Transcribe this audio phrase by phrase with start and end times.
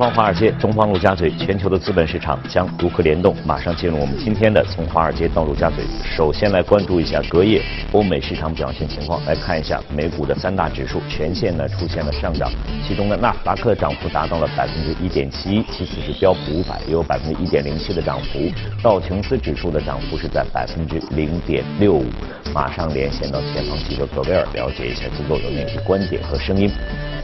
[0.00, 3.36] 方华尔街，中方陆家嘴，全球的资本市场将如何联动？
[3.44, 5.84] 马上进入我们今天的从华尔街到陆家嘴。
[6.02, 7.60] 首先来关注一下隔夜
[7.92, 12.50] 欧美市场表现情况，来看一下美股的三大指数全线呢出现了上涨，
[12.88, 18.50] 其中呢纳斯达克涨幅达到了百分之一点七一，其次是标普五百也有百分之一点零七的涨幅，
[18.82, 22.06] 道琼斯指数的涨幅是在百分之零点六五。
[22.54, 26.70] 马上连线到前方记者葛威尔，了解一下机构有哪些观点和声音。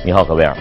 [0.04, 0.54] 你好，葛威尔。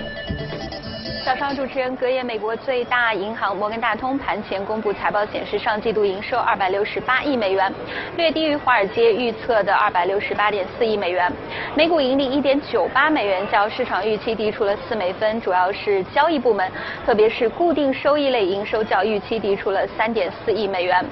[1.35, 7.73] 上，主持人，隔夜美国最大银行摩根大通盘前公布财报显示，上季度营收二百六十八亿美元，
[8.15, 11.31] 略低于华尔街预测的二百六十八点四亿美元。
[11.75, 16.71] 每股盈利一点九八美元，较市场预期低出了四美分，主要是交易部门，
[17.05, 21.03] 特别是固定收益类营收较预期低出了三点四亿美元。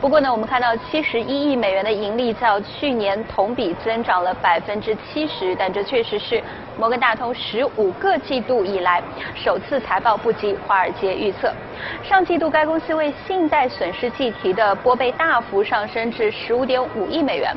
[0.00, 6.42] 不过呢，我们看到七十一亿美元的盈利较去年同比增长了百分之七十，但这确实是
[6.78, 9.02] 摩根大通十五个季度以来
[9.34, 9.58] 首。
[9.58, 11.52] 次财报不及华尔街预测，
[12.02, 17.52] 上季度该公司为信贷损失计提的拨备大幅上升至十五点五亿美元。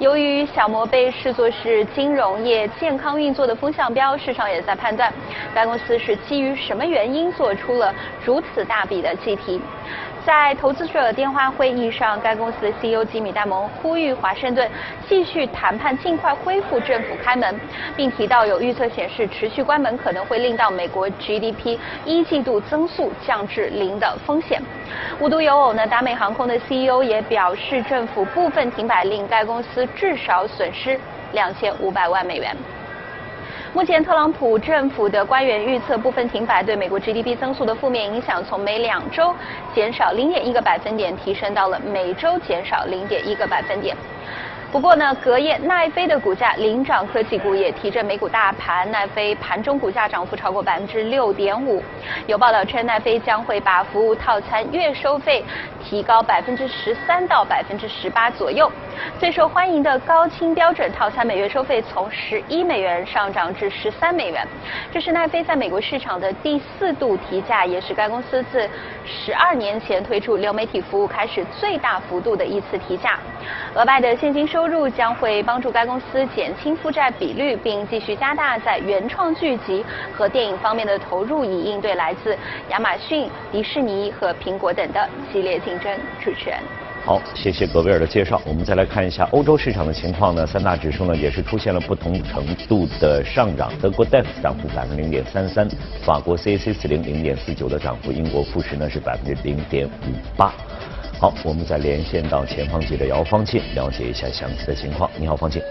[0.00, 5.10] 由于小摩被视作是金融业健康运作的风向标，市场也在判断
[5.54, 9.60] 该公司是基于什么原因做出了如此大笔的计提。
[10.26, 14.68] 在投资者电话会议上，该公司的 CEO 吉米戴蒙呼吁华盛顿
[15.08, 17.60] 继续谈判，尽快恢复政府开门，
[17.94, 24.60] 并提到有预测显示，持续关门可能会令到美国 GDP 一季度增速降至零的风险。
[25.20, 30.98] 无独有偶呢，达美航空的 CEO 也表示，政府部分停摆令该公司至少损失
[31.32, 32.56] 两千五百万美元。
[33.72, 39.34] 目前，特朗普政府的官员预测，部分停摆对美国 GDP 增速的负面影响，从每两周
[39.74, 43.94] 减少零点一个百分点，提升到了每周减少零点一个百分点。
[44.76, 48.88] 不过呢，隔夜奈飞的股价领涨科技股，也提振美股大盘。
[48.90, 51.82] 奈飞盘中股价涨幅超过百分之六点五。
[52.26, 55.42] 有报道称，奈飞将会把服务套餐月收费
[55.82, 58.70] 提高百分之十三到百分之十八左右。
[59.18, 64.46] 最受欢迎的高清标准套餐每月收费从十一美元上涨至十三美元。
[64.92, 68.68] 这是奈飞在美国市场的第四度提价，也是该公司自
[69.06, 73.18] 十二年前推出流媒体服务开始最大幅度的一次提价。
[73.74, 74.66] 额外的现金收。
[74.66, 82.36] 入将会帮助该公司减轻负债比率，并继续加大在原创剧集和电影方面的投入，以应对来自
[82.70, 85.96] 亚马逊、迪士尼和苹果等的激烈竞争。
[86.20, 86.58] 主持人，
[87.04, 88.42] 好，谢谢格威尔的介绍。
[88.44, 93.70] 我们再来看一下欧洲市场的情况呢，三大指数呢也是出现了不同程度的上涨。
[93.80, 95.68] 德国 DAX 涨幅百分之零点三三，
[96.04, 100.52] 法国 CAC 四零零点四九的涨幅，英国富时呢是百分之零点五八。
[101.18, 105.10] 好，我们再连线到前方记者姚方庆，了解一下详细的情况。
[105.18, 105.62] 你好，方庆。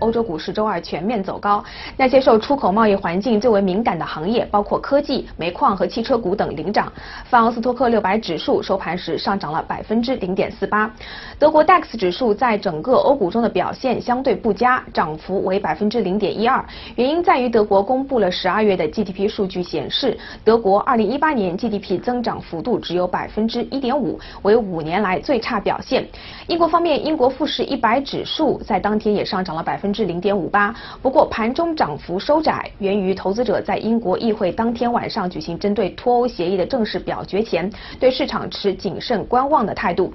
[0.00, 1.62] 欧洲股市周二全面走高，
[1.96, 6.92] 那些受出口贸易环境最为敏感的行业，包括科技、煤矿和汽车股等领涨。
[7.24, 10.90] 法奥斯托克六百指数收盘时上涨了百分之零点四八。
[11.38, 16.62] 德国 DAX 指数在整个欧股中的表现相对不佳，涨幅为百分之零点一二。
[16.96, 26.06] 原因在于德国公布了十二月的 GDP 数据，显示德国二零一八年 GDP 增长幅度只有百分之一点五，为五年来最差表现。
[26.48, 29.85] 英国方面，英国富时一百指数在当天也上涨了百分。
[29.86, 37.70] 分之零点五八，不过盘中涨幅收窄，源于投资者在英国议会当天晚上举行针对脱欧协议的正式表决前，
[38.00, 40.12] 对市场持谨慎观望的态度。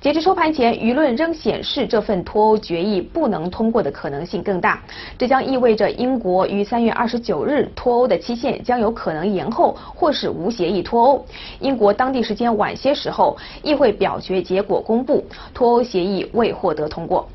[0.00, 4.80] 截至收盘前，舆论仍显示这份脱欧决议不能通过的可能性更大，
[5.18, 11.26] 这将意味着英国于三月二十九日脱欧的期限将有可能延后，或是无协议脱欧。
[11.58, 17.28] 英国当地时间晚些时候，议会表决结果公布，脱欧协议未获得通过。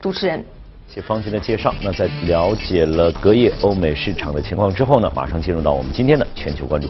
[0.00, 0.44] 主持人。
[0.94, 6.86] 谢方军的介绍，那在了解了隔夜欧美市场的情况之后呢，马上进入到我们今天的全球关注。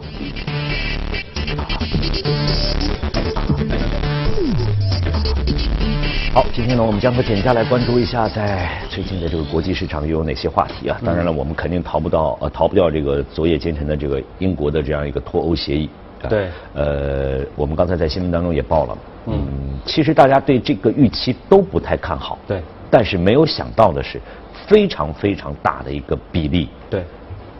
[6.34, 11.00] 好，今天呢，我们将和简家来关注一下，在最近的这个国际市场又有哪些话题啊？
[11.02, 15.88] 当然了，我们肯定逃不到呃逃不掉这个昨夜今晨的这个英国的这样一个脱欧协议。
[16.28, 16.50] 对。
[16.74, 18.98] 呃，我们刚才在新闻当中也报了。
[19.28, 19.78] 嗯。
[19.86, 22.38] 其实大家对这个预期都不太看好。
[22.46, 22.62] 对。
[22.94, 24.20] 但是没有想到的是，
[24.68, 26.68] 非常非常大的一个比例。
[26.88, 27.02] 对，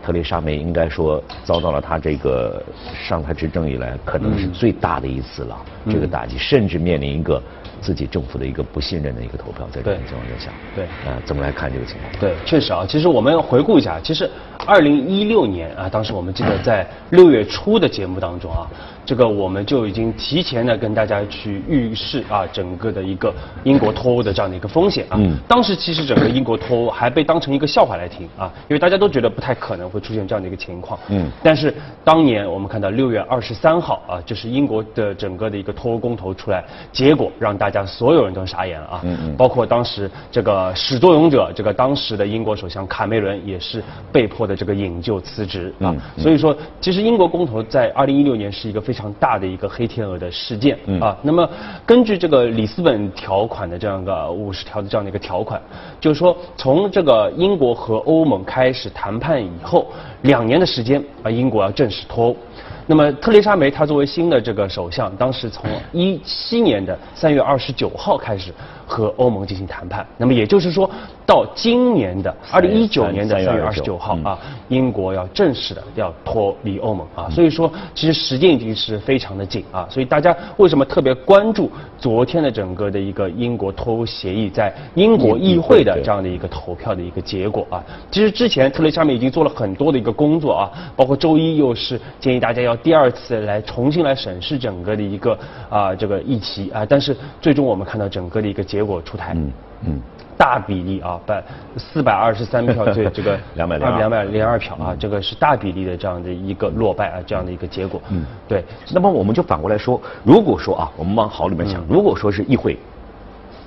[0.00, 2.62] 特蕾莎梅应该说遭到了她这个
[3.04, 5.56] 上台执政以来可能是最大的一次了，
[5.90, 7.42] 这个打击，甚至面临一个
[7.80, 10.52] 自己政府的一个不信任的一个投票，在这种情况之下。
[10.72, 12.12] 对，呃，怎么来看这个情况？
[12.20, 14.30] 对，确实啊，其实我们回顾一下，其实
[14.64, 18.70] 二零一六年啊，当时我们记得在六月初的节目当中啊。
[19.06, 25.16] 这个我们就已经提前的跟大家去预示啊，整个的一个英国脱欧的这样的一个风险啊。
[25.18, 30.98] 嗯当时其实整个英国脱欧还被当成一个笑话来听啊，因为大家都觉得不太可能会出现这样的一个情况。
[31.08, 39.00] 嗯但是当年我们看到六月二十三号啊，就是英国的整个的一个脱欧公投出来，结果让大家所有人都傻眼了啊。
[39.04, 45.90] 嗯嗯包括当时这个始作俑者，这个当时的英国首相卡梅伦也是被迫的这个引咎辞职啊。
[45.90, 51.16] 嗯嗯所以说，其实英国公投在二零一六年是一个非常大的一个黑天鹅的事件嗯啊。
[51.20, 51.46] 那么
[51.84, 55.60] 根据这个里斯本条款的这样一个五十条的这样的一个条款，
[56.00, 59.88] 就是说从这个英国和欧盟开始谈判以后，
[60.22, 62.36] 两年的时间啊，英国要正式脱欧。
[62.86, 68.52] 那么特蕾莎梅她作为新的这个首相，当时从一七年的三月二十九号开始
[68.86, 70.06] 和欧盟进行谈判。
[70.18, 70.90] 那么也就是说，
[71.24, 74.38] 到今年的二零一九年的三月二十九号嗯啊，
[74.68, 77.30] 英国要正式的要脱离欧盟啊。
[77.30, 79.86] 所以说，其实时间已经是非常的紧啊。
[79.90, 87.82] 所以大家为什么特别关注昨天的整个的一个英国脱欧协议在英国议会的这样的一个投票的一个结果啊？
[88.10, 95.38] 其实之前特蕾莎梅已经做了很多的一个工作啊，包括周一又是建议大家要第二次来重新来审视整个的一个
[95.68, 99.32] 啊这个议题啊，但是最终我们看到整个的一个结果出台。
[99.34, 99.52] 嗯
[99.86, 100.00] 嗯。
[100.36, 101.40] 大比例啊，百
[101.76, 108.02] 四百二十三票对这个 202两百零二票啊，这个是大比例的这样的一个落败啊，这样的一个结果。
[108.10, 112.76] 嗯对，那么我们就反过来说，如果说啊，我们往好里面想，如果说是议会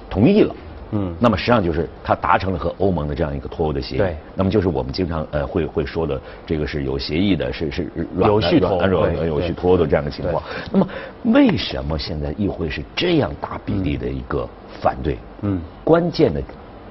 [0.10, 0.54] 同意了。
[0.92, 1.16] 嗯。
[1.20, 4.16] 那么实际上就是他达成了和欧盟的这样一个脱欧的协议，对。
[4.36, 10.44] 那么就是我们经常呃会会说的这个是有协议的，是是软有序脱欧软软对有序对脱欧的这样的情况。
[10.72, 10.88] 那么
[11.24, 14.48] 为什么现在议会是这样大比例的一个
[14.82, 15.18] 反对？
[15.42, 15.62] 嗯。
[15.84, 16.42] 关键的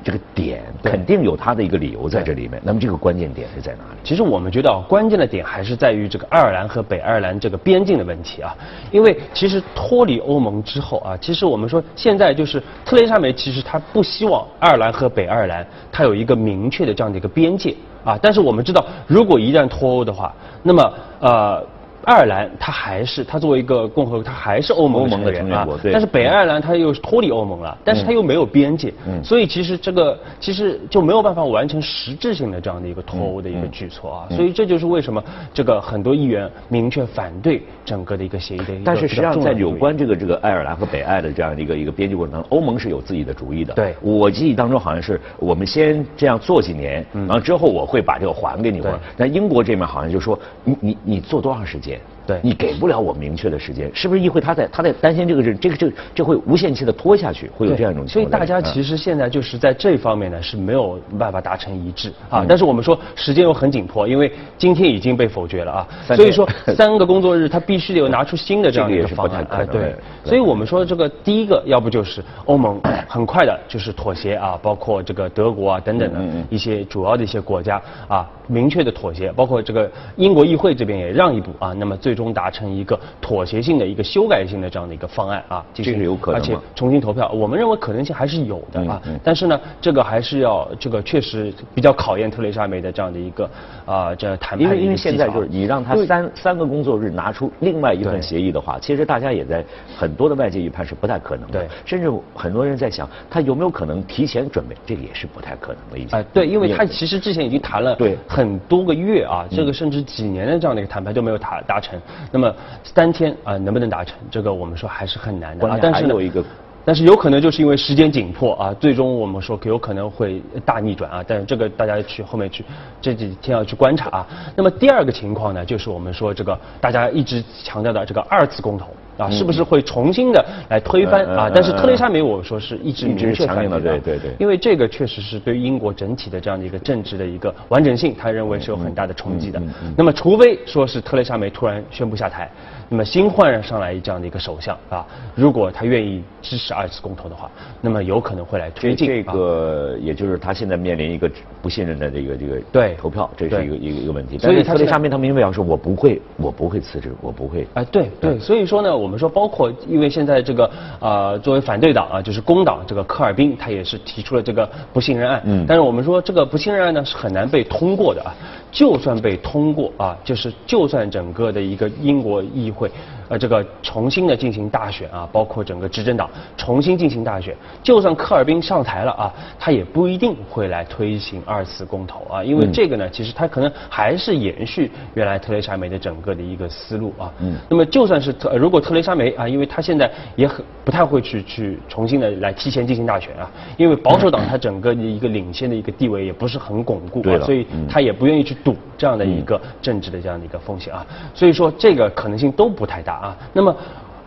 [0.06, 2.62] 这个点肯定有它的一个理由在这里面。
[2.64, 3.98] 那么这个关键点是在哪里？
[4.04, 8.54] 其实我们觉得啊，关键的点还是在于这个爱尔兰和北爱尔兰这个边境的问题啊。
[8.92, 17.74] 因为其实脱离欧盟之后啊，其实我们说现在就是特蕾莎梅，其实她不希望爱尔兰和北爱尔兰它有一个明确的这样的一个边界
[18.04, 18.16] 啊。
[18.22, 20.32] 但是我们知道，如果一旦脱欧的话，
[20.62, 21.66] 那么呃。
[22.04, 25.92] 爱尔兰它还是它作为一个共和国，它还是欧盟欧盟的成员国对。
[25.92, 29.22] 但是北爱尔兰它又是脱离欧盟了，但是它又没有边界，嗯。
[29.24, 34.36] 所以其实这个其实就没有办法完成实质性的这样的一个脱欧的一个举措啊，嗯。
[34.36, 35.22] 所以这就是为什么
[35.52, 43.74] 这个很多议员明确反对整个的一个协议的一个但是实际上，在有关这个这个爱尔兰和北爱的这样的一个一个边界过程当中，欧盟是有自己的主意的。
[43.74, 43.94] 对。
[44.00, 48.78] 我记忆当中好像是我们先这样做几年，然后之后我会把这个还给你。
[48.78, 48.92] 嗯对。
[49.16, 51.85] 但英国这边好像就说你你你做多长时间？
[51.86, 52.15] 见。
[52.26, 58.26] 对你给不了我明确的时间，是不是议会他在他在担心这个是这个这个这会无限期的拖下去，会有这样一种情况所以。
[58.26, 62.40] 大家其实现在就是在这方面呢是没有办法达成一致啊。
[62.42, 65.88] 嗯但是我们说时间又很紧迫，因为今天已经被否决了啊。
[66.16, 69.46] 所以说 三个工作日，他必须得有拿出新的这样的一个方案。
[69.50, 69.94] 哎，对
[70.24, 76.20] 所以我们说这个第一个，要不就是欧盟很快的就是妥协啊，包括这个德国啊等等的
[76.50, 89.00] 一些主要的一些国家啊，明确的妥协，包括这个英国议会这边也让一步啊，那么最终达成一个妥协性的一个修改性的这样的一个方案啊，这是有可能而且重新投票，我们认为可能性还是有的啊。
[89.22, 93.50] 但是呢，这个还是要这个确实比较考验特蕾莎梅的这样的一个
[93.84, 99.64] 啊这谈判因为因为现在就是你让他三三个工作日拿出另外一份协议的话，其实大家也在
[99.96, 106.18] 很多的外界预判是不太可能的对，甚至很多人在想他有没有可能提前准备，这个也是不太可能的已经。
[106.18, 108.16] 哎，对，因为他其实之前已经谈了对。
[108.26, 112.00] 很多个月啊，这个甚至几年的这样的一个谈判都没有达达成。
[112.30, 114.16] 那么三天啊、能不能达成？
[114.30, 115.68] 这个我们说还是很难的。
[115.68, 116.44] 啊但是有一个
[116.84, 121.24] 但是有可能就是因为时间紧迫啊，最终我们说有可能会大逆转啊。
[121.26, 122.64] 但是这个大家去后面去
[123.00, 124.26] 这几天要去观察啊。
[124.54, 128.86] 那么第二个情况呢，就是我们说这个大家一直强调的这个二次公投。
[129.18, 131.24] 啊，是不是会重新的来推翻？
[131.26, 131.50] 啊？
[131.52, 134.30] 但是特蕾莎梅我说是一直明确强硬的反对对对。
[134.30, 139.60] 对因为这个确实是对英国整体的这样的一个政治的一个完整性，他认为是有很大的冲击的。
[139.96, 142.50] 那么，除非说是特蕾莎梅突然宣布下台，
[142.88, 147.50] 那么新换上来这样的一个首相啊，如果他愿意支持二次公投的话，
[147.80, 151.28] 那么有可能会来推进这啊个也就是他现在面临一个
[151.60, 154.38] 不信任的这个这个对投票，这是一个一个一个问题。
[154.38, 157.66] 所以他现在但是特蕾莎梅他明确表示我不会我不会辞职，我不会。
[157.74, 165.42] 啊，对对，所以说呢，我们说包括因为现在这个呃，作为反对党啊，就是工党这个科尔宾，他也是提出了这个不信任案。
[165.44, 168.32] 嗯但是我们说这个不信任案呢是很难被通过的啊。
[168.76, 172.92] 就算被通过啊，就是就算整个的一个英国议会。
[173.28, 187.32] 呃，这个重新的进行大选啊，包括整个执政党重新进行大选，就算科尔宾上台了啊，他也不一定会来推行二次公投啊，因为这个呢，其实他可能还是延续原来特蕾莎梅的整个的一个思路啊。
[187.40, 187.56] 嗯。
[187.68, 201.04] 那么就算是特，如果特蕾莎梅啊，因为他现在也很不太会去去重新的来提前进行大选啊，因为保守党他整个的一个领先的一个地位也不是很巩固啊，所以他也不愿意去赌这样的一个政治的这样的一个风险啊，
[201.34, 203.15] 所以说这个可能性都不太大。
[203.16, 203.74] 啊，那么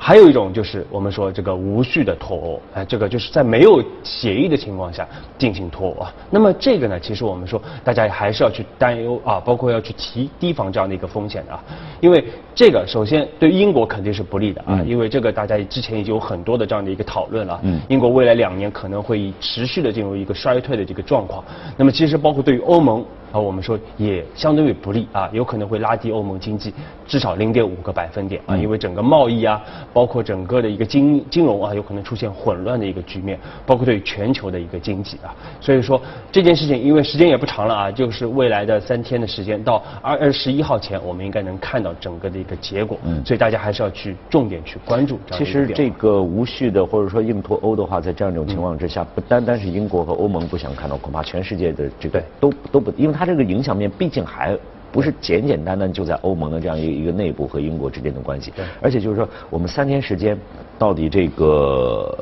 [0.02, 5.06] 还有一种就是我们说这个无序的脱欧，哎，这个就是在没有协议的情况下
[5.38, 6.14] 进行脱欧啊。
[6.30, 11.62] 那么这个呢，其实我们说大家还是要去担忧啊，包括要去提提防这样的一个风险的啊。
[12.00, 12.24] 因为
[12.56, 17.60] 这个首先对英国肯定是不利的啊，因为这个大家之前已经有很多的这样的一个讨论了。
[17.64, 17.80] 嗯。
[17.90, 21.44] 英国未来两年可能会持续的进入一个衰退的这个状况。
[21.76, 23.06] 那么其实包括对于欧盟。
[23.32, 26.74] 啊，我们说也相对于不利啊，有可能会拉低欧盟经济
[27.08, 29.62] 至少零点五个百分点啊，因为整个贸易啊，
[29.94, 45.20] 包括整个的一个金金融啊，有可能出现混乱的一个局面，包括对全球的一个经济啊，所以说这件事情，因为时间也不长了啊，就是未来的三天的时间，到二二十一号前，我们应该能看到整个的一个结果，嗯，所以大家还是要去重点去关注。
[45.32, 53.19] 其实这个无序的或者说硬脱欧的话，在这样一种情况之下，不单单是英国和欧盟不想看到，恐怕全世界的这个都都不因为。
[53.19, 54.58] 它这个影响面毕竟还
[54.92, 60.38] 不是简简单单就在欧盟的这样一个一个内部和英国之间的关系，而且就是说，我们三天时间，
[60.80, 62.18] 到底这个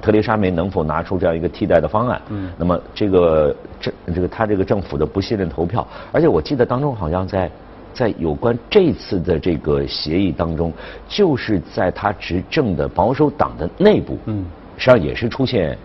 [0.00, 2.22] 特蕾莎梅能否拿出这样一个替代的方案？
[2.28, 7.50] 嗯，那么这个政这个他这个政府的不信任投票，而且我记得当中好像在
[7.92, 10.72] 在有关这次的这个协议当中，
[11.08, 14.44] 就是在他执政的保守党的内部，嗯，
[14.76, 15.78] 实际上也是出现对。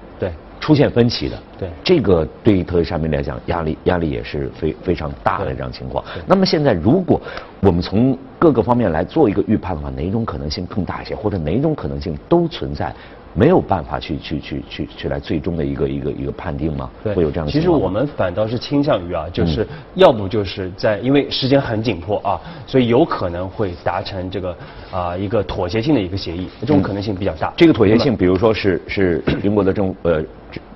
[0.63, 6.01] 出现分歧的，对这个对于特蕾莎梅来讲，压力压力也是非非常大的这样情况。
[6.25, 7.22] 那么现在，如果
[7.60, 12.93] 我们从各个方面来做一个预判的话，哪一种可能性更大一些，或者哪一种可能性都存在？
[13.33, 16.89] 没有办法去去去去去来最终的一个一个一个判定吗？
[17.15, 24.57] 会有这样的其实我们反倒是倾向于啊，就是要不就是在因为时间很紧迫啊，所以有可能会达成这个
[24.91, 27.53] 啊一个妥协性的一个协议，这种可能性比较大。
[27.55, 30.21] 这个妥协性，比如说是是英国的政呃。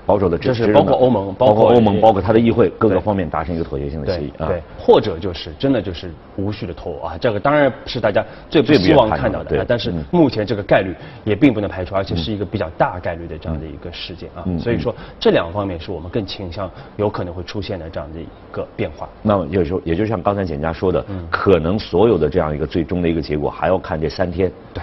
[0.08, 4.48] 保守的支持，包括欧盟，包括欧盟，包括他的议会，各个方面达成一个妥协性的协议啊。
[4.48, 9.66] 对，或者就是真的就是无序的脱欧啊，这个当然是大家最不希望看到的。
[9.66, 10.96] 但是目前这个概率
[11.26, 14.48] 也并不能排除，而且是一个比较大概率的这样的一个事件啊。
[14.58, 19.10] 所以说这两方面是我们更倾向有可能会出现的这样的一个变化。
[19.22, 24.50] 那么也就也就像刚才简家说的，可能所有的这样一个最终的一个结果还要看这三天。
[24.74, 24.82] 对，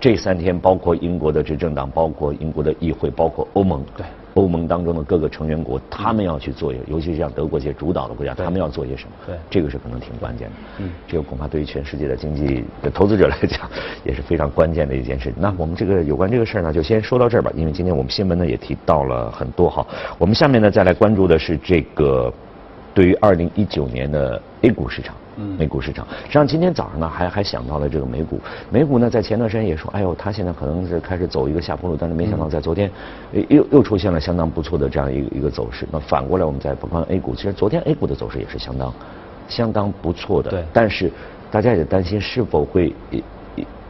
[0.00, 3.84] 这三天包括英国的执政党，包括英国的议会，包括欧盟。
[3.96, 4.04] 对。
[4.34, 9.12] 欧盟当中的各个成员国，他们要去做，尤其是像德国这些主导的国家，他们要做些什么？
[9.26, 10.54] 对，这个是可能挺关键的。
[10.78, 13.68] 嗯，这个恐怕对于全世界的经济的投资者来讲，
[14.04, 15.32] 也是非常关键的一件事。
[15.36, 19.86] 那我们这个有关这个事儿呢，就先说到这儿吧，因为今天我们新闻呢也提到了很多哈。
[20.18, 22.32] 我们下面呢再来关注的是这个
[22.98, 25.14] 对于二零一九年的 A 股市场。
[25.56, 28.40] 美股市场，实际上今天早上呢，还还想到了这个美股。
[28.72, 32.90] 美股呢，在前段时间也说，哎呦，它现在可能是开始走一个下坡路，但是没想到在昨天，
[33.48, 35.86] 又又出现了相当不错的这样一个一个走势。
[35.92, 38.92] 那反过来，我们再不看 A 股，其实昨天 A 股的走势也是相当
[39.46, 40.50] 相当不错的。
[40.50, 40.64] 对。
[40.72, 41.08] 但是
[41.52, 42.92] 大家也担心是否会。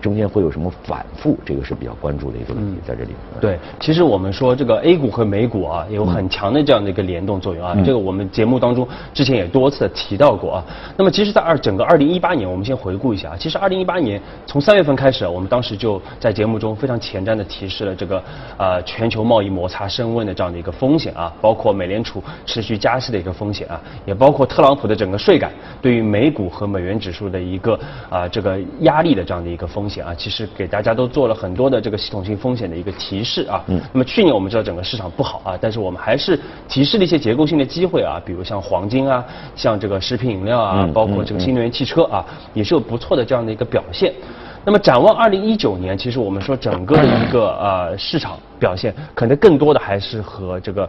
[0.00, 1.37] 中间会有什么反复？
[1.45, 3.11] 这个是比较关注的一个问题，在这里。
[3.40, 7.76] 对，其实我们说这个 A 股和美股啊，有很强的这样的一个联动作用啊。
[7.85, 10.64] 这个我们节目当中之前也多次提到过啊。
[10.97, 13.37] 那么其实，在二整个二零一八年，我们先回顾一下啊。
[13.37, 18.23] 其实二零一八年从三月份开始，我们当时就在节目中非常前瞻的提示了这个
[18.57, 25.50] 呃全球贸易摩擦升温的这样的一个风险啊，包括美联储持续加息的一个风险啊，也包括特朗普的整个税改
[25.83, 27.76] 对于美股和美元指数的一个
[28.09, 29.87] 啊这个压力的这样的一个风。
[29.87, 33.62] 险啊，其实给大家都做了很多的这个系统性风险的一个提示啊。
[33.68, 33.80] 嗯。
[33.92, 44.12] 那么去年我们知道整个市场不好啊，但是我们还是提示了一些结构性的机会啊，比如像黄金啊，像这个食品饮料啊，包括这个新能源汽车啊，也是有不错的这样的一个表现。
[44.64, 50.88] 那么展望二零一九年，其实我们说整个的一个呃市场表现，可能更多的还是和这个。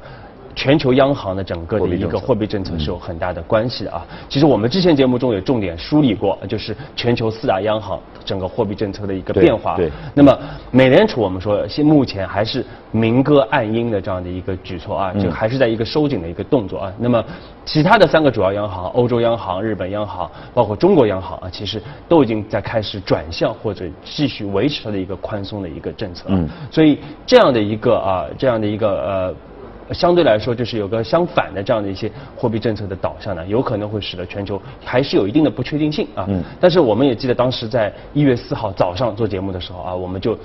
[0.55, 4.05] 全球央行的整个的一个货币政策是有很大的关系的啊。
[4.27, 9.75] 其实我们之前节目中也重点梳理过，就是全球四大央行整个货币政策的一个变化。
[9.75, 9.91] 对。
[10.13, 10.37] 那么
[10.71, 16.93] 美联储我们说现目前还是明歌暗音的这样的一个举措啊，就还是在一个收紧的一个动作啊。
[16.97, 17.23] 那么
[17.63, 26.25] 其他的三个主要央行，欧洲央行、日本央行，包括中国央行啊，其实都已经在开始转向或者继续维持它的一个宽松的一个政策。
[26.29, 26.49] 嗯。
[26.71, 29.35] 所以这样的一个啊，这样的一个呃。
[29.93, 36.25] 相对来说就是有个相反的这样的一些货币政策的导向呢，有可能会使得全球还是有一定的不确定性啊。
[36.29, 36.43] 嗯。
[36.59, 40.37] 但是我们也记得当时在一月四号早上做节目的时候啊，我们就。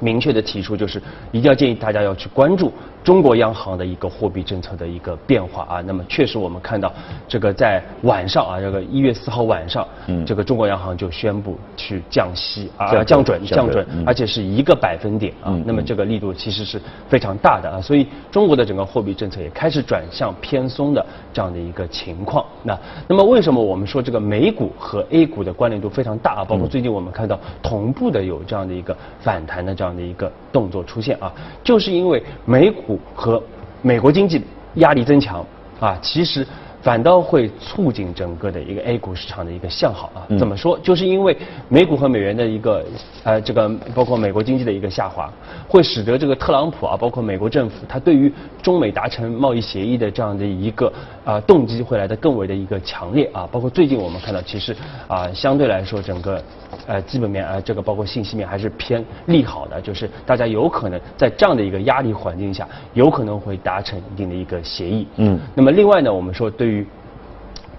[0.00, 2.72] 明确的提出，就是一定要建议大家要去关注
[3.04, 5.80] 中国央行的一个货币政策的一个变化啊。
[5.86, 6.92] 那么确实我们看到，
[7.28, 15.56] 这个在晚上啊，这个一月四号晚上，嗯，这个中国央行就宣布去降息啊，降准降准，而且是一个百分点啊。
[15.64, 17.80] 那么这个力度其实是非常大的啊。
[17.80, 22.44] 所以中国的整个货币政策也开始转向偏松的这样的一个情况。
[22.62, 26.44] 那那么为什么我们说这个美股和 A 股的关联度非常大啊？
[26.44, 29.90] 包括最近我们看到同步的有这样的一个反弹的这样。
[29.90, 31.32] 的一个动作出现啊，
[31.64, 33.42] 就是因为美股和
[33.82, 34.40] 美国经济
[34.74, 35.44] 压力增强
[35.80, 36.46] 啊，其实。
[36.82, 40.26] 反倒会促进整个的一个 A 股市场的一个向好啊？
[40.38, 40.78] 怎么说？
[40.82, 41.36] 就是因为
[41.68, 42.84] 美股和美元的一个
[43.22, 45.30] 呃这个包括美国经济的一个下滑，
[45.68, 48.32] 会使得这个特朗普啊，包括美国政府，他对于
[48.62, 50.90] 中美达成贸易协议的这样的一个
[51.24, 53.46] 啊动机会来的更为的一个强烈啊。
[53.52, 54.74] 包括最近我们看到，其实
[55.06, 56.42] 啊相对来说整个
[56.86, 65.06] 呃基本面啊这个包括信息面还是偏利好的，就是大家有可能在这样的一个压力环境下，有可能会达成一定的一个协议。
[65.16, 65.38] 嗯。
[65.54, 66.86] 那么另外呢，我们说对于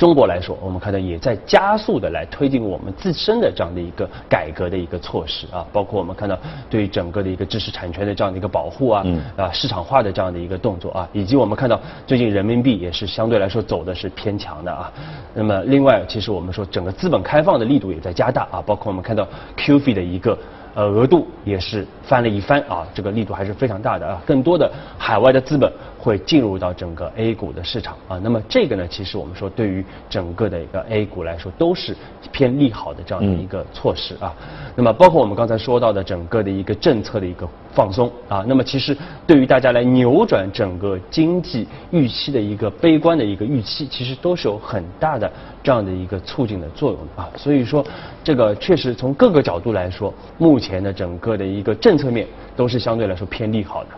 [0.01, 6.35] 中国来说，我们看到也在加速的来推进我们自身的这样的一个改革的一个措施啊，包括我们看到
[6.71, 9.05] 对整个的一个知识产权的这样的一个保护啊，
[9.37, 14.91] 啊市场化的这样的一个动作啊，以及我们看到最近人民币也是相对来说走的是偏强的啊。
[15.35, 20.35] 那么另外，其实我们说整个资本开放的力度也在加大啊，包括我们看到 QF 的一个。
[20.73, 25.69] 呃，额度也是翻了一番啊，这个力度还是非常大的啊，更多的海外的资本
[26.01, 31.95] 会进入到整个 A 股的市场啊，那么这个呢，其实我们说对于整个的一个 A 股来说都是
[32.31, 34.33] 偏利好的这样的一个措施啊，
[34.75, 45.31] 那么包括我们刚才说到的整个的一个政策的一个放松啊，那么其实对于大家来扭转整个经济预期的一个悲观的一个预期，其实都是有很大的
[45.61, 47.85] 这样的一个促进的作用的啊，所以说
[48.23, 53.89] 这个确实从各个角度来说目前的整个的一个政策面都是相对来说偏利好的。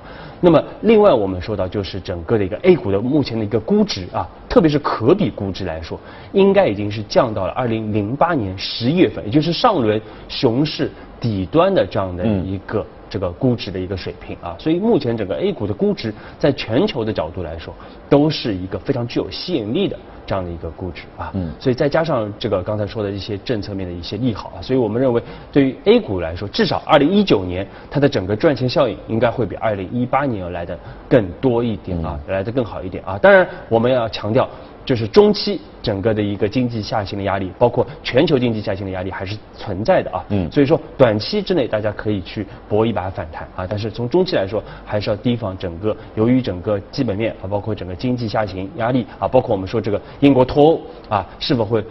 [0.46, 5.98] 那么，另外我们说到就是整个的一个 A 股的目前的一个估值啊，特别是可比估值来说，
[6.34, 14.54] 应该已经是降到了二零零八年十一月份，也就是上轮熊市底端的这样的一个这个估值的一个水平啊。
[14.60, 17.74] 所以目前整个 A 股的估值，在全球的角度来说，
[18.14, 19.98] 都是一个非常具有吸引力的。
[20.26, 25.22] 这样的一个估值啊，嗯，所以再加上这个刚才说的一些政策面的一些利好啊，所以我们认为
[25.52, 33.18] 对于 A 股来说，至少二零一九年它的整个赚钱效应应该会比二零一八年要来的更多一点啊，来的更好一点啊。
[33.18, 34.48] 当然我们要强调。
[34.86, 40.22] 就是中期整个的一个经济下行的压力，包括全球经济下行的压力还是存在的啊。
[40.28, 40.52] 嗯。
[40.52, 51.82] 所以说，短期之内大家可以去搏一把反弹啊，但是从中期来说，还是要提防整个由于整个基本面啊，包括整个经济下行压力啊，包括我们说这个英国脱欧啊，是否会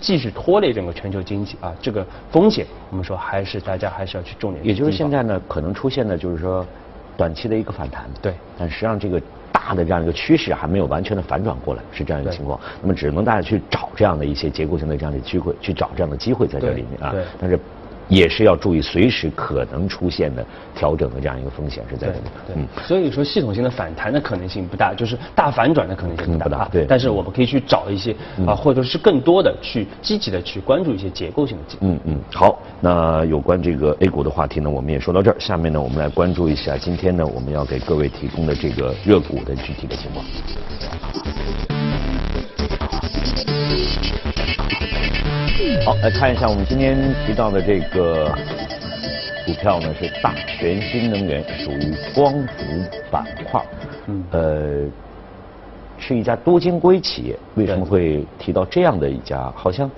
[0.00, 1.72] 继续拖累整个全球经济啊？
[1.80, 4.62] 这个风险，我们说还是大家还是要去重点。
[4.62, 6.66] 也就是现在呢，可能出现的就是说
[7.16, 8.04] 短期的一个反弹。
[8.20, 8.34] 对。
[8.58, 9.18] 但实际上这个。
[9.54, 12.58] 大的这样一个趋势还没有完全的反转过来，是这样一个情况。
[12.80, 17.14] 那么只能大家去找这样的一些结构性的这样的机会，去找这样的机会在这里面啊。
[17.38, 17.56] 但是。
[18.08, 22.20] 也是要注意随时可能出现的调整的这样一个风险是在这里。
[22.56, 26.68] 嗯，所以说系统性的反弹的可能性不大，就是大反转的可能性不大。
[26.70, 26.84] 对。
[26.86, 28.14] 但是我们可以去找一些
[28.46, 31.62] 啊，或者是更多的去积极的去关注一些结构性的。
[31.80, 32.20] 嗯嗯。
[32.32, 35.36] 好，那有关这个 A 股的话题呢，我们也说到这儿。
[35.38, 41.71] 下面呢，我们来关注一下今天呢，我们要给各位提供的这个热股的具体的情况。
[45.84, 48.26] 好，来看一下我们今天提到的这个
[49.46, 52.64] 股票呢，是大全新能源，属于光伏
[53.10, 53.62] 板块。
[54.06, 54.24] 嗯。
[54.32, 54.84] 呃，
[55.98, 59.52] 是一家多晶硅企业，为什么会提到这样的一家？
[59.54, 59.88] 好像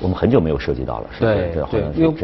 [0.00, 1.34] 我们很久没有涉及到了，是对
[1.70, 2.14] 对，因为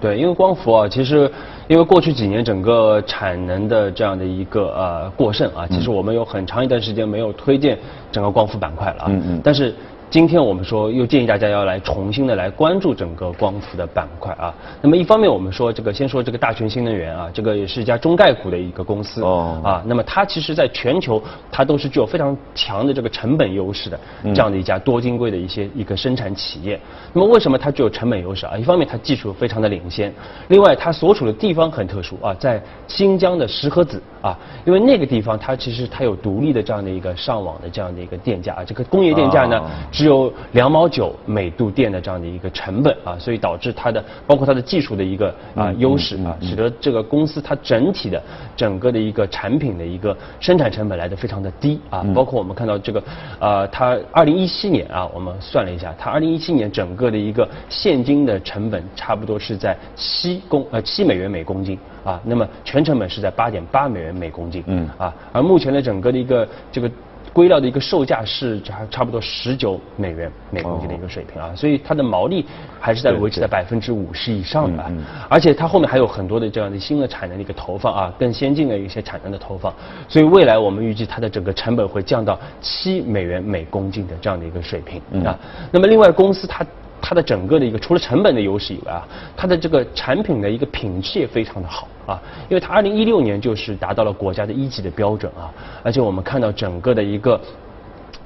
[0.00, 1.30] 对，因为光伏啊，其实
[1.68, 7.78] 因为过去几年整个产能的这样的一个呃过剩啊，其实我们有很长一段时间没有推荐
[8.10, 9.06] 整个光伏板块了啊。
[9.08, 9.40] 嗯嗯。
[9.44, 9.72] 但是。
[10.10, 14.54] 今天我们说又建议大家要来重新的来关注整个光伏的板块啊。
[14.80, 19.82] 那么一方面我们说这个先说这个大全新能源啊，这个也是一家中概股的一个公司哦啊。
[19.84, 26.80] 那么它其实在全球它都是具有非常强的这个成本优势的这样的一家多晶硅的一些一个生产企业。
[27.12, 28.56] 那么为什么它具有成本优势啊？
[28.56, 30.10] 一方面它技术非常的领先，
[30.48, 39.62] 另外它所处的地方很特殊啊，在新疆的石河子啊，因为那个地方它其实它有独立的这样的一个上网的这样的一个电价啊，这个工业电价呢。
[39.98, 48.22] 只有两毛九每度电的这样的一个成本啊，所以导致它的包括它的技术的一个啊优势啊，使得这个公司它整体的
[48.56, 53.02] 整个的一个产品的一个生产成本来的非常的低啊，包括我们看到这个
[53.40, 66.88] 呃，它二零一七年啊，我们算了一下，它二零一七年整个的一个现金的成本差不多是在七公呃七美元每公斤啊，那么全成本是在八点八美元每公斤，嗯啊，而目前的整个的一个这个。
[67.32, 72.44] 硅料的一个售价是差差不多十九美元每公斤的一个水平啊，所以它的毛利
[72.80, 74.92] 还是在维持在百分之五十以上的，
[75.28, 79.72] 而且它后面还有很多的这样的新的产能的一个投放啊，更先进的一些产能的投放，
[80.08, 85.38] 所以未来我们预计它的整个成本会降到七美元每公斤的这样的一个水平啊。
[85.70, 86.64] 那么另外公司它。
[87.00, 89.06] 它的整个的一个除了成本的优势以外啊，
[89.36, 97.40] 它的这个产品的一个品质也非常的好啊，因为它二零一六年就是达到了国家的一级的标准啊，而且我们看到整个的一个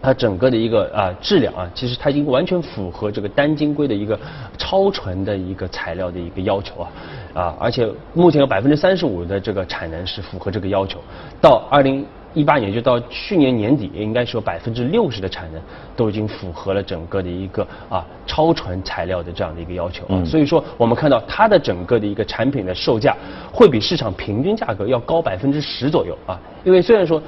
[0.00, 4.18] 它整个的一个啊质量啊，其实它已经完全符合这个单晶硅的一个
[4.58, 6.90] 超纯的一个材料的一个要求啊
[7.34, 10.98] 啊，而且目前有百分之三十五的这个产能是符合这个要求，
[11.40, 12.04] 到二零。
[12.34, 15.60] 一八年就到去年年底，应该说百分之六十的产能
[15.94, 23.14] 都已经符合了整个的一个啊超纯材料的这样的一个要求啊，所以说我们看到它的整个的一个产品的售价
[23.52, 27.22] 会比市场平均价格要高百分之十左右啊，因为虽然说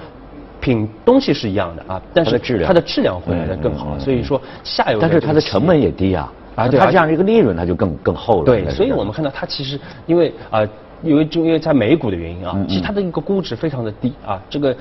[0.60, 8.44] 品东西是一样的啊，但是它的质量会来的更好，所以说下游但是它的成本也低啊，啊，它这样一个利润它就更更厚了。
[8.46, 10.66] 对，所以我们看到它其实因为啊。
[11.04, 14.74] 因为就因为在美股的原因啊，其实它的一个估值非常的低啊，这个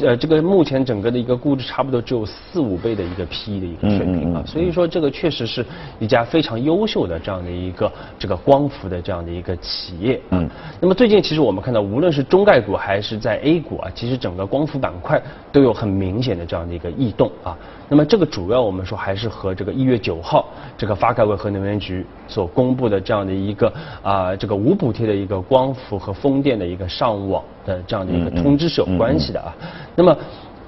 [0.00, 5.64] 呃这个目前整个的一个估值差不多只有四五倍的一个 PE 的一个水平啊，所以说这个确实是
[5.98, 10.20] 一家非常优秀的这样的一个这个光伏的这样的一个企业。
[10.30, 10.48] 嗯，
[10.80, 17.56] 那么最近其实我们看到，无论是中概股还是在 A 股啊，其实整个光伏板块都有很明显的这样的一个异动啊。
[17.88, 29.54] 那么这个主要我们说还是和这个一月九号这个发改委和能源局所公布的这样的一个啊这个无补贴的一个光伏和风电的一个上网的这样的一个通知是有关系的啊。
[29.94, 30.16] 那么。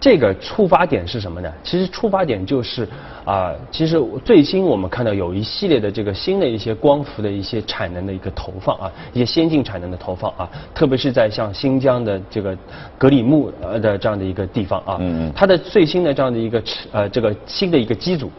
[0.02, 1.52] 这个触发点是什么呢？
[1.62, 2.88] 其实触发点就是
[3.22, 12.56] 啊，其实最新我们看到有一系列的这个新的一些光伏的一些产能的一个投放啊，一些先进产能的投放啊，特别是在像新疆的这个
[12.96, 14.98] 格里木呃的这样的一个地方啊，
[15.36, 18.30] 它的最新的这样的一个呃这个新的一个机组，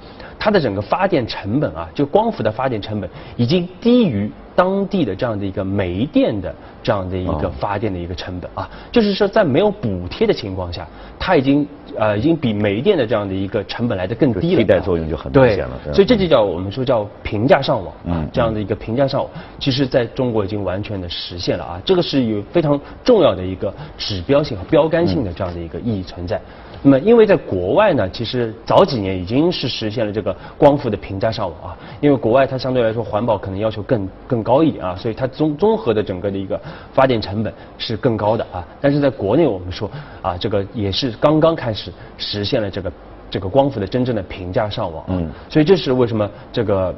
[0.44, 4.32] 它的整个发电成本啊，就光伏的发电成本已经低于。
[4.54, 10.86] 当地的这样的一个煤电的这样的一个发电的一个成本啊，就是说在没有补贴的情况下，
[11.18, 11.66] 它已经
[11.98, 15.80] 呃已经比煤电的这样的一个成本来的更低了，替代作用就很明显了。
[15.94, 26.40] 所以这就叫我们说叫平价上网啊，这样的一个平价上网，其实在中国已经完全的实现了啊，这个是有非常重要的一个指标性和标杆性的这样的一个意义存在。
[26.84, 31.78] 那么，因为在国外呢，其实早几年已经是实现了这个光伏的平价上网啊。
[32.00, 36.60] 因为国外它相对来说环保可能要求更更高一点啊，所以它综综合的整个的一个
[36.92, 38.66] 发电成本是更高的啊。
[38.80, 39.90] 但是在国内我们说
[40.22, 42.92] 啊，这个也是刚刚开始实现了这个
[43.30, 45.04] 这个光伏的真正的平价上网。
[45.10, 45.30] 嗯。
[45.50, 46.94] 所以这是为什么这个。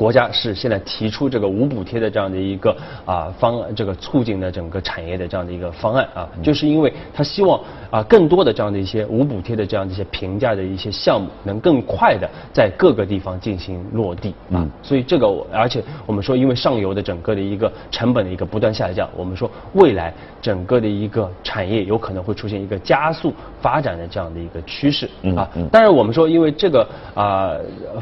[0.00, 7.60] 国家是现在提出这个无补贴的这样的一个啊方这个促进的整个产业的这样的一个方案啊，就是因为他希望
[7.90, 27.54] 啊更多的这样的一些无补贴的这样的一些平价的一些项目能更快的在各个地方进行落地啊，所以这个而且我们说因为上游的整个的一个成本的一个不断下降，我们说未来整个的一个产业有可能会出现一个加速发展的这样的一个趋势啊，当然我们说因为这个啊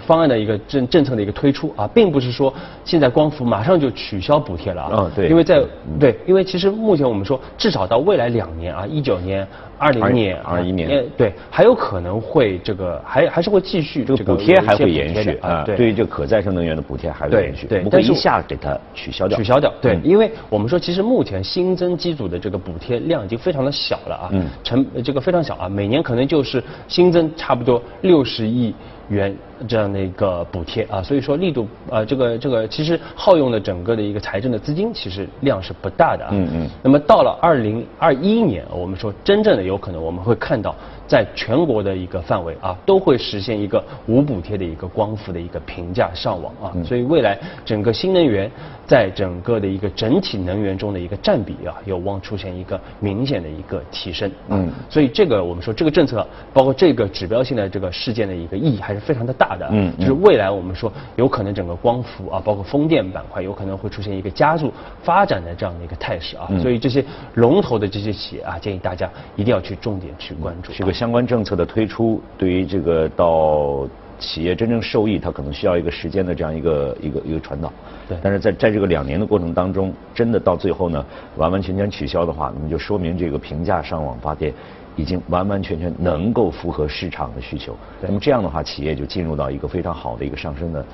[0.06, 1.88] 方案的一个政政策的一个推出啊。
[1.94, 2.53] 并不是说
[2.85, 5.61] 现在光伏马上就取消补贴了啊，嗯，对，因为在
[5.98, 9.46] 对，因为其实目前我们说至少到未来两年啊，一九年、
[9.77, 15.88] 二零年、二一年，对，还有可能会这个还还是会继续这个补贴还会延续啊，对。
[15.88, 28.74] 于这个可再生能源的补贴还会延续，对，不会一下给它取消掉，取消掉，对，因为我们说其实目前新增机组的这个补贴量已经非常的小了啊，嗯，成这个非常小啊，每年可能就是新增差不多六十亿。
[29.08, 29.34] 元
[29.66, 36.30] 这样的一个补贴啊，所以说力度啊，这个这个其实耗用的整个的一个财政的资金其实量是不大的啊。
[36.32, 36.70] 嗯嗯。
[36.82, 40.74] 那么到了二零二一年，我们说真正的有可能我们会看到。
[41.08, 48.50] 在全国的一个范围啊，都会实现一个无补贴的一个光伏的一个平价上网啊，所以未来整个新能源
[48.86, 54.30] 在整个的一个整体能源中的一个占比啊，有望出现一个明显的一个提升。
[54.50, 59.68] 嗯，所以这个我们说这个政策，包括这个指标性的这个事件的一个意义还是非常的大的。
[59.70, 70.72] 嗯，就是未来我们说有可能整个光伏啊，包括风电板块有可能会出现一个加速发展的这样的一个态势啊，所以这些龙头的这些企业啊，建议大家一定要去重点去关注。
[70.72, 73.87] 这个相关政策的推出，对于这个到
[74.18, 77.72] 企业真正受益，它可能需要一个时间的这样一个一个一个传导。
[78.08, 81.04] 对但是在在这个两年的过程当中，真的到最后呢，
[81.37, 84.52] 完完全全取消的话，那么就说明这个平价上网发电
[84.98, 87.72] 已经完完全全能够符合市场的需求。
[88.02, 90.88] 那么这样的话，企业就进入到一个非常好的一个上升的对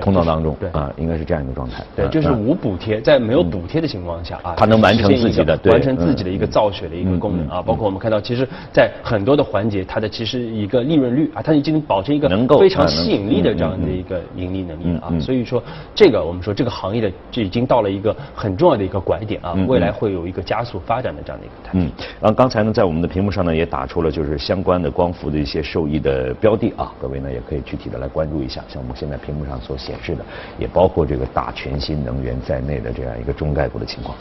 [0.00, 1.84] 通道当中对啊，应该是这样一个状态。
[1.96, 7.62] 对，啊就是啊无补贴，在没有补贴的情况下啊，它能完成自己的对完成自己的嗯一个造血的一个功能嗯啊。
[7.62, 15.12] 包括我们看到，其实，在很多的环节，它的其实一个利润率啊，它已经保持一个能够非常吸引力的这样的一个盈利能力了啊。
[15.20, 15.62] 所以说，
[15.94, 21.86] 这个我们说这个行业的这已经到了一个很重要的一个拐点啊未来会有一个加速发展的这样的一个态势。
[21.86, 28.62] 嗯，然后刚才呢，在我们的屏幕上呢，也打出了就是相关的光伏的一些受益的标的啊，各位呢也可以具体的来关注一下。
[28.68, 30.24] 像我们现在屏幕上所显示的，
[30.58, 34.16] 也包括这个大全新能源在内的这样一个中概股的情况。